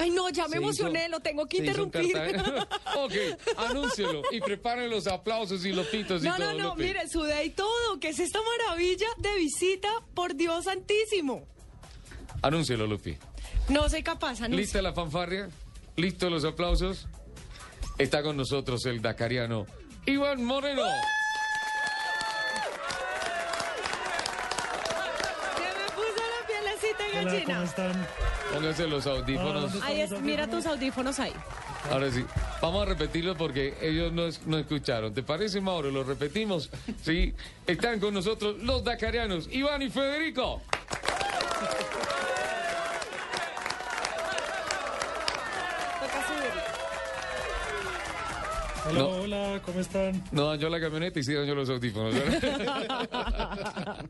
[0.00, 2.12] Ay, no, ya me Se emocioné, hizo- lo tengo que interrumpir.
[2.96, 3.12] Ok,
[3.56, 6.46] anúncielo y preparen los aplausos y los pitos y No, todo.
[6.54, 6.82] no, no, Lupi.
[6.82, 8.00] mire, sudé y todo.
[8.00, 9.88] ¿Qué es esta maravilla de visita?
[10.12, 11.46] Por Dios santísimo.
[12.42, 13.16] Anúncielo, Lupi.
[13.68, 14.56] No soy capaz, anuncio.
[14.58, 15.50] ¿Lista la fanfarria?
[15.94, 17.06] ¿Listos los aplausos?
[17.96, 19.66] Está con nosotros el dacariano
[20.04, 20.82] Iván Moreno.
[25.56, 27.54] Que me puso la pielecita Hola, gallina.
[27.54, 28.06] ¿cómo están?
[28.52, 29.72] Pónganse los audífonos.
[29.82, 31.32] Ah, Ahí es, mira tus audífonos ahí.
[31.90, 32.24] Ahora sí,
[32.60, 35.12] vamos a repetirlo porque ellos no, es- no escucharon.
[35.14, 35.90] ¿Te parece, Mauro?
[35.90, 36.70] Lo repetimos.
[37.02, 37.34] Sí,
[37.66, 40.62] están con nosotros los dacarianos Iván y Federico.
[48.88, 49.08] Hola, No.
[49.08, 50.22] hola, ¿cómo están?
[50.30, 52.14] No dañó la camioneta y sí dañó los audífonos.
[52.14, 53.96] ¿verdad?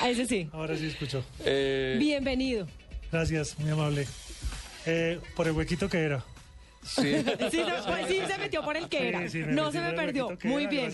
[0.00, 0.48] A ese sí.
[0.52, 1.24] Ahora sí escucho.
[1.44, 2.66] Eh, Bienvenido.
[3.12, 4.06] Gracias, muy amable.
[4.86, 6.24] Eh, por el huequito que era.
[6.82, 7.02] sí.
[7.50, 9.28] Sí, se, pues sí, se metió por el que Sí, era.
[9.28, 10.36] sí, no se me perdió.
[10.44, 10.92] Muy era, bien.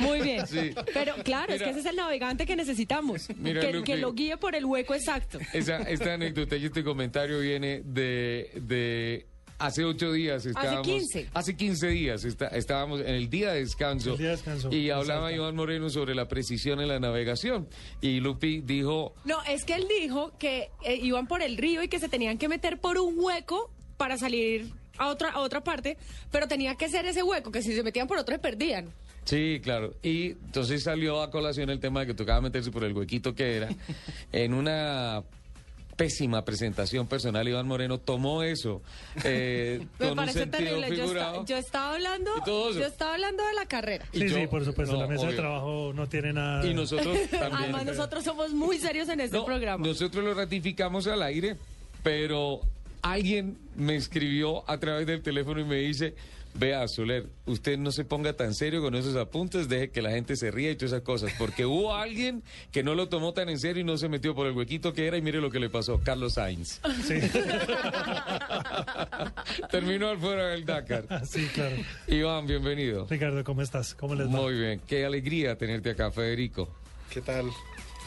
[0.00, 0.46] Muy bien.
[0.46, 0.72] Sí.
[0.94, 3.28] Pero claro, es que ese es el navegante que necesitamos.
[3.36, 5.38] Mira, que, que lo guíe por el hueco exacto.
[5.52, 9.26] Esa, esta anécdota y este comentario viene de, de
[9.60, 10.44] hace ocho días.
[10.46, 11.28] Estábamos, 15.
[11.32, 14.12] Hace 15 días está- estábamos en el día de descanso.
[14.12, 15.32] El día de descanso, Y hablaba.
[15.32, 17.68] Iván Moreno sobre la precisión en la navegación.
[18.00, 21.88] Y Lupi dijo, No, es que él dijo que eh, iban por el río y
[21.88, 25.96] que se tenían que meter por un hueco para salir a otra, a otra parte,
[26.30, 28.92] pero tenía que ser ese hueco, que si se metían por otro se perdían.
[29.24, 29.94] Sí, claro.
[30.02, 33.56] Y entonces salió a colación el tema de que tocaba meterse por el huequito que
[33.56, 33.68] era.
[34.32, 35.22] En una
[36.04, 38.80] pésima presentación personal, Iván Moreno tomó eso
[39.24, 40.96] eh, Me con un parece sentido terrible.
[40.96, 41.44] Yo, figurado.
[41.44, 44.04] yo estaba hablando, yo estaba hablando de la carrera.
[44.12, 46.66] Y Sí, yo- sí, por supuesto, no, la mesa de trabajo no tiene nada.
[46.66, 47.52] Y nosotros también.
[47.54, 49.86] Además, nosotros somos muy serios en este No, programa.
[49.86, 51.56] Nosotros lo ratificamos al aire,
[52.02, 52.60] pero
[53.02, 56.14] alguien me escribió a través del teléfono y me dice,
[56.54, 60.36] vea, Soler, usted no se ponga tan serio con esos apuntes, deje que la gente
[60.36, 62.42] se ría y todas esas cosas, porque hubo alguien
[62.72, 65.06] que no lo tomó tan en serio y no se metió por el huequito que
[65.06, 66.80] era y mire lo que le pasó, Carlos Sainz.
[67.06, 67.14] Sí,
[69.70, 71.26] Terminó al fuera del Dakar.
[71.26, 71.76] sí, claro.
[72.06, 73.06] Iván, bienvenido.
[73.08, 73.94] Ricardo, ¿cómo estás?
[73.94, 74.30] ¿Cómo les va?
[74.30, 76.68] Muy bien, qué alegría tenerte acá, Federico.
[77.10, 77.50] ¿Qué tal?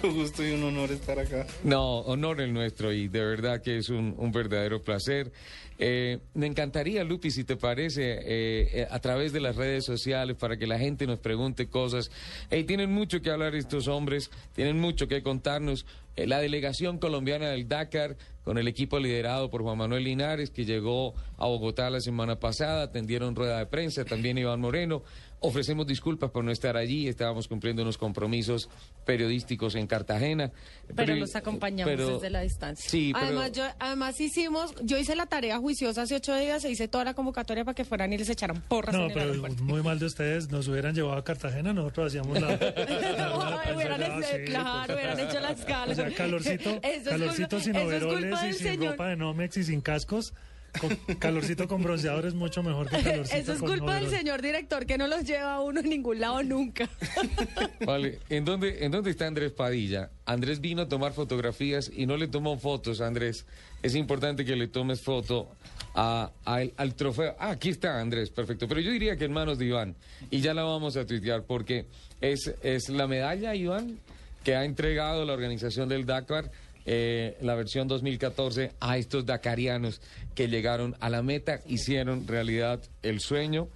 [0.00, 1.46] Qué gusto y un honor estar acá.
[1.64, 5.32] No, honor el nuestro y de verdad que es un, un verdadero placer.
[5.78, 10.36] Eh, me encantaría, Lupi, si te parece, eh, eh, a través de las redes sociales
[10.36, 12.10] para que la gente nos pregunte cosas.
[12.50, 15.86] Hey, tienen mucho que hablar estos hombres, tienen mucho que contarnos.
[16.16, 20.64] Eh, la delegación colombiana del Dakar, con el equipo liderado por Juan Manuel Linares, que
[20.64, 25.02] llegó a Bogotá la semana pasada, atendieron rueda de prensa, también Iván Moreno.
[25.40, 28.70] Ofrecemos disculpas por no estar allí, estábamos cumpliendo unos compromisos
[29.04, 30.50] periodísticos en Cartagena.
[30.96, 32.90] pero los acompañamos pero- desde la distancia.
[32.90, 36.70] Sí, pero- además, yo, además hicimos, yo hice la tarea juiciosa hace ocho días, e
[36.70, 39.26] hice toda la convocatoria para que fueran y les echaran porras No, en el pero
[39.30, 39.62] aeropuerto.
[39.64, 40.50] muy mal de ustedes.
[40.50, 42.58] Nos hubieran llevado a Cartagena, nosotros hacíamos la.
[42.58, 43.76] claro, pues.
[43.76, 45.92] hubieran hecho la escala.
[45.92, 48.90] O sea, calorcito, calorcito culpa- sin overoles y sin señor.
[48.92, 50.32] ropa de Nomex y sin cascos.
[50.80, 54.42] Con calorcito con bronceador es mucho mejor que calorcito Eso es con culpa del señor
[54.42, 56.88] director que no los lleva a uno a ningún lado nunca.
[57.86, 60.10] Vale, ¿en dónde, ¿en dónde está Andrés Padilla?
[60.24, 63.46] Andrés vino a tomar fotografías y no le tomó fotos, Andrés.
[63.82, 65.48] Es importante que le tomes foto
[65.94, 67.34] a, al- al trofeo.
[67.38, 68.66] Ah, aquí está Andrés, perfecto.
[68.68, 69.94] Pero yo diría que en manos de Iván.
[70.30, 71.86] Y ya la vamos a tuitear porque
[72.20, 73.98] es, es la medalla, Iván,
[74.44, 76.50] que ha entregado la organización del Dakar.
[76.86, 80.00] Eh, la versión 2014 a estos dakarianos
[80.36, 83.68] que llegaron a la meta, hicieron realidad el sueño.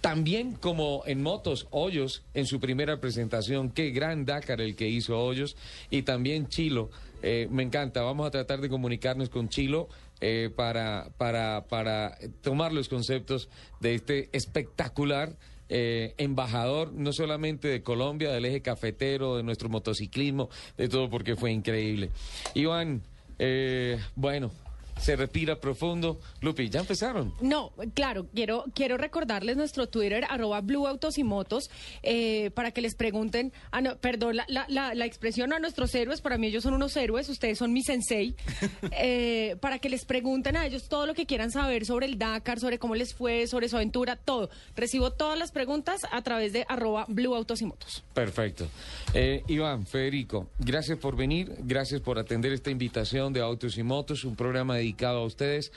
[0.00, 5.18] También como en motos, Hoyos en su primera presentación, qué gran Dakar el que hizo
[5.18, 5.56] Hoyos,
[5.90, 6.90] y también Chilo,
[7.22, 9.88] eh, me encanta, vamos a tratar de comunicarnos con Chilo
[10.20, 13.48] eh, para, para, para tomar los conceptos
[13.80, 15.36] de este espectacular
[15.68, 21.36] eh, embajador no solamente de Colombia, del eje cafetero, de nuestro motociclismo, de todo porque
[21.36, 22.10] fue increíble.
[22.54, 23.02] Iván,
[23.38, 24.50] eh, bueno,
[24.98, 26.20] se respira profundo.
[26.40, 27.34] Lupi, ¿ya empezaron?
[27.40, 31.70] No, claro, quiero, quiero recordarles nuestro Twitter, arroba Blue Autos y Motos,
[32.02, 35.94] eh, para que les pregunten, ah, no, perdón, la, la, la, la expresión a nuestros
[35.94, 38.34] héroes, para mí ellos son unos héroes, ustedes son mi sensei,
[38.92, 42.60] eh, para que les pregunten a ellos todo lo que quieran saber sobre el Dakar,
[42.60, 44.50] sobre cómo les fue, sobre su aventura, todo.
[44.76, 48.04] Recibo todas las preguntas a través de arroba Blue Autos y Motos.
[48.14, 48.66] Perfecto.
[49.14, 54.24] Eh, Iván, Federico, gracias por venir, gracias por atender esta invitación de Autos y Motos,
[54.24, 54.76] un programa
[55.20, 55.72] a ustedes.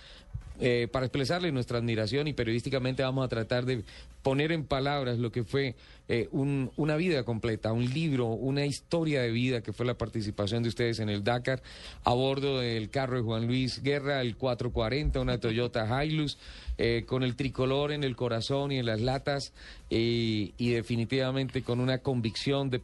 [0.63, 3.83] eh, para expresarle nuestra admiración y periodísticamente vamos a tratar de
[4.21, 5.73] poner en palabras lo que fue
[6.07, 10.61] eh, un- una vida completa, un libro, una historia de vida que fue la participación
[10.61, 11.63] de ustedes en el Dakar
[12.03, 16.37] a bordo del carro de Juan Luis Guerra, el 440, una Toyota Hilux,
[16.77, 19.53] eh, con el tricolor en el corazón y en las latas
[19.89, 22.81] y definitivamente con una convicción de,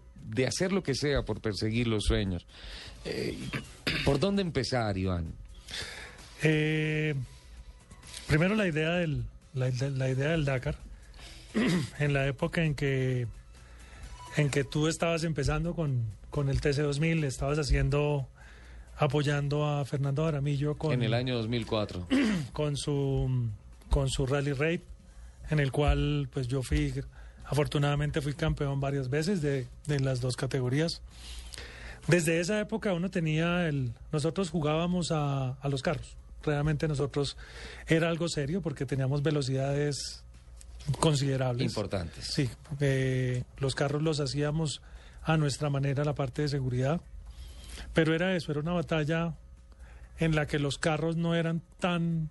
[0.48, 2.48] hacer lo que sea por perseguir los sueños.
[4.04, 5.26] ¿Por dónde empezar, Iván?
[6.44, 7.16] Eh,
[8.28, 9.24] primero la idea del
[9.54, 10.76] la, la idea del Dakar.
[12.00, 13.28] En la época en que
[14.36, 18.28] en que tú estabas empezando con, con el TC2000 estabas haciendo
[18.98, 22.08] apoyando a Fernando Aramillo con En el año 2004.
[22.54, 23.50] con su
[23.90, 24.82] con su rally raid
[25.50, 26.94] en el cual pues yo fui
[27.46, 31.02] afortunadamente fui campeón varias veces de, de las dos categorías.
[32.08, 37.38] Desde esa época uno tenía el nosotros jugábamos a, a los carros realmente nosotros
[37.88, 40.24] era algo serio porque teníamos velocidades
[41.00, 41.66] considerables.
[41.66, 42.26] Importantes.
[42.26, 42.50] Sí,
[42.80, 44.82] eh, los carros los hacíamos
[45.24, 47.02] a nuestra manera, la parte de seguridad,
[47.94, 49.36] pero era eso, era una batalla
[50.20, 52.30] en la que los carros no eran tan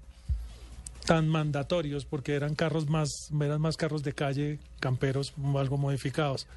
[1.05, 6.49] tan mandatorios porque eran carros más eran más carros de calle camperos algo modificados.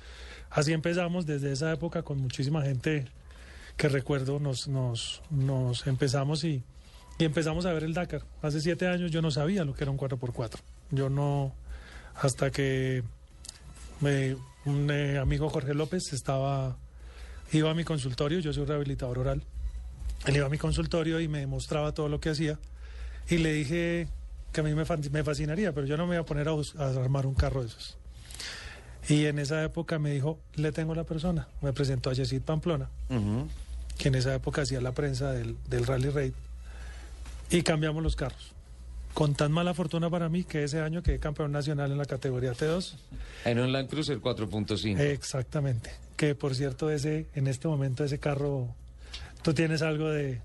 [0.50, 3.06] Así empezamos desde esa época con muchísima gente
[3.78, 6.64] que recuerdo nos nos, nos empezamos y,
[7.20, 9.92] y empezamos a ver el Dakar hace siete años yo no sabía lo que era
[9.92, 10.56] un 4x4
[10.92, 11.54] yo no
[12.16, 13.04] hasta que
[14.02, 14.36] me-
[14.66, 16.78] un eh, amigo Jorge López estaba
[17.52, 19.42] iba a mi consultorio, yo soy rehabilitador oral.
[20.28, 22.60] Él iba a mi consultorio y me mostraba todo lo que hacía
[23.30, 24.08] y le dije
[24.52, 26.90] que a mí me, me fascinaría, pero yo no me iba a poner a, a
[27.04, 27.98] armar un carro de esos.
[29.08, 31.48] Y en esa época me dijo, le tengo la persona.
[31.62, 33.48] Me presentó a Yesid Pamplona, Ujú.
[33.98, 36.34] que en esa época hacía la prensa del, del Rally Raid.
[37.50, 38.54] Y cambiamos los carros.
[39.14, 42.54] Con tan mala fortuna para mí que ese año quedé campeón nacional en la categoría
[42.54, 42.94] T2.
[43.46, 45.00] En un Land Cruiser 4.5.
[45.00, 45.92] Exactamente.
[46.16, 48.68] Que por cierto, ese, en este momento ese carro,
[49.42, 50.42] tú tienes algo de,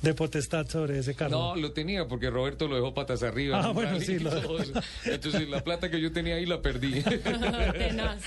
[0.00, 1.54] de potestad sobre ese carro.
[1.54, 3.60] No, lo tenía porque Roberto lo dejó patas arriba.
[3.62, 4.32] Ah, bueno, sí, lo-.
[5.04, 7.02] Entonces la plata que yo tenía ahí la perdí.
[7.76, 8.22] Tenaz.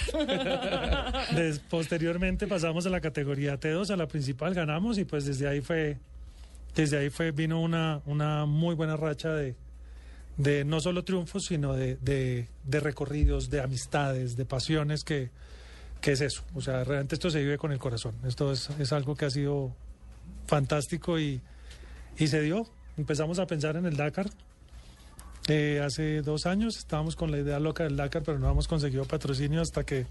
[1.35, 5.61] Des- posteriormente pasamos a la categoría T2, a la principal, ganamos y pues desde ahí
[5.61, 5.97] fue,
[6.75, 9.55] desde ahí fue, vino una, una muy buena racha de,
[10.37, 15.31] de no solo triunfos, sino de, de, recorridos, de amistades, de pasiones que,
[16.01, 16.43] que es eso.
[16.55, 18.15] O sea, realmente esto se vive con el corazón.
[18.25, 19.75] Esto es, es algo que ha sido
[20.47, 21.41] fantástico y,
[22.17, 22.65] y se dio.
[22.97, 24.29] Empezamos a pensar en el Dakar.
[25.47, 29.05] Eh, hace dos años estábamos con la idea loca del Dakar, pero no hemos conseguido
[29.05, 30.05] patrocinio hasta que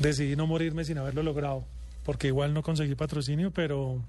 [0.00, 1.64] decidí no morirme sin haberlo logrado,
[2.04, 4.02] porque igual no conseguí patrocinio, pero,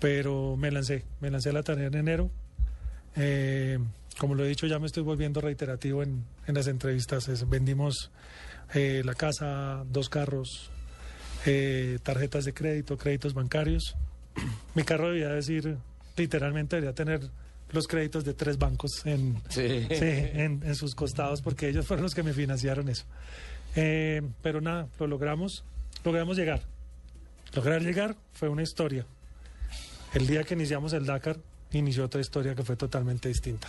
[0.00, 2.30] pero me lancé, me lancé a la tarea en enero.
[3.16, 3.78] Eh,
[4.18, 7.28] como lo he dicho, ya me estoy volviendo reiterativo en, en las entrevistas.
[7.28, 8.10] Es- vendimos
[8.74, 10.70] eh, la casa, dos carros,
[11.46, 13.96] eh, tarjetas de crédito, créditos bancarios.
[14.74, 15.76] Mi carro debía decir,
[16.16, 17.20] literalmente debería tener
[17.72, 19.86] los créditos de tres bancos en, Sí.
[19.88, 23.04] Sí, en, en sus costados, porque ellos fueron los que me financiaron eso.
[23.76, 25.64] Eh, pero nada, lo logramos,
[26.04, 26.62] logramos llegar.
[27.54, 29.06] Lograr llegar fue una historia.
[30.14, 31.38] El día que iniciamos el Dakar,
[31.72, 33.68] inició otra historia que fue totalmente distinta.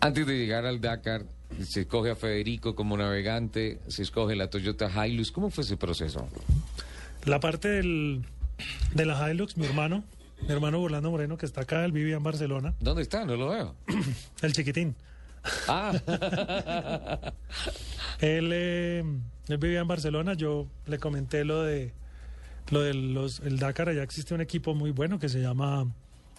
[0.00, 1.22] Antes de llegar al Dakar,
[1.62, 5.30] se escoge a Federico como navegante, se escoge la Toyota Hilux.
[5.30, 6.28] ¿Cómo fue ese proceso?
[7.24, 8.24] La parte del,
[8.94, 10.02] de la Hilux, mi hermano,
[10.40, 13.24] mi hermano Orlando Moreno, que está acá, él vivía en Barcelona, ¿Dónde está?
[13.24, 13.76] No lo veo.
[14.42, 14.96] el chiquitín.
[15.68, 15.92] Ah,
[18.20, 19.04] Él, eh,
[19.48, 21.92] él vivía en Barcelona, yo le comenté lo de
[22.70, 25.86] lo del los, el Dakar, allá existe un equipo muy bueno que se llama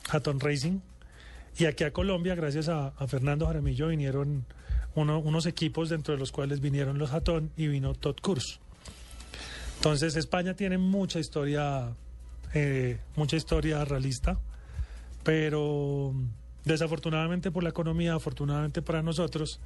[0.10, 0.80] Hatton Racing.
[1.58, 4.46] Y aquí a Colombia, gracias a, Fernando Jaramillo, vinieron
[4.96, 8.60] uno- unos equipos dentro de los cuales vinieron los Hatton y vino Todd Kurz.
[9.76, 11.94] Entonces España tiene mucha historia,
[12.54, 14.40] eh, mucha historia realista,
[15.24, 16.14] pero
[16.66, 19.60] desafortunadamente por la economía, afortunadamente para nosotros,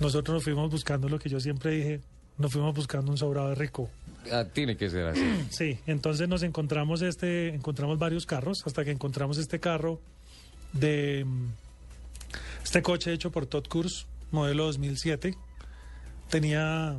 [0.00, 2.00] nosotros nos fuimos buscando lo que yo siempre dije,
[2.38, 3.90] nos fuimos buscando un sobrado rico.
[4.32, 5.22] ah, tiene que ser así.
[5.50, 10.00] Sí, entonces nos encontramos este, encontramos varios carros, hasta que encontramos este carro
[10.72, 11.24] de
[12.62, 15.34] este coche hecho por Todd Kurz, modelo 2007.
[16.30, 16.98] Tenía,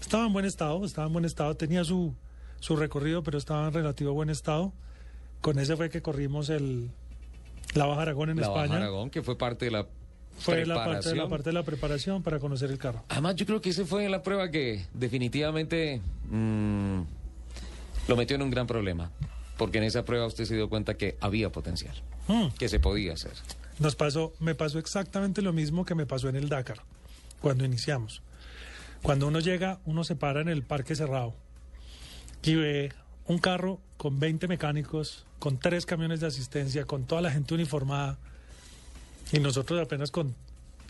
[0.00, 2.14] estaba en buen estado, estaba en buen estado, tenía su,
[2.60, 4.72] su recorrido, pero estaba en relativo buen estado.
[5.40, 6.90] Con ese fue que corrimos el
[7.74, 8.66] la Baja Aragón en la España.
[8.68, 9.86] Baja Aragón, que fue parte de la
[10.38, 11.30] Fue la parte, de la preparación.
[11.30, 13.04] parte de la preparación para conocer el carro.
[13.08, 17.00] Además, yo creo que esa fue la prueba que definitivamente mm,
[18.08, 19.10] lo metió en un gran problema.
[19.56, 21.94] Porque en esa prueba usted se dio cuenta que había potencial,
[22.28, 22.48] Mm.
[22.58, 23.32] que se podía hacer.
[23.80, 26.78] Nos pasó, me pasó exactamente lo mismo que me pasó en el Dakar,
[27.40, 28.22] cuando iniciamos.
[29.02, 31.34] Cuando uno llega, uno se para en el parque cerrado
[32.42, 32.92] y ve
[33.26, 38.18] un carro con 20 mecánicos, con tres camiones de asistencia, con toda la gente uniformada
[39.32, 40.34] y nosotros apenas con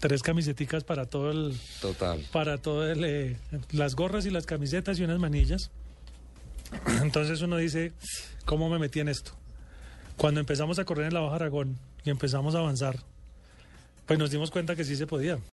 [0.00, 2.25] tres camiseticas para todo el Total.
[2.33, 3.37] para todo el, eh,
[3.73, 5.71] las gorras y las camisetas y unas manillas.
[7.02, 7.92] Entonces uno dice,
[8.45, 9.33] ¿cómo me metí en esto?
[10.16, 12.99] Cuando empezamos a correr en la Baja Aragón y empezamos a avanzar,
[14.07, 15.38] pues nos dimos cuenta que sí se podía.